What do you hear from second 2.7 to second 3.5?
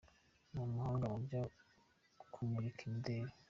imideli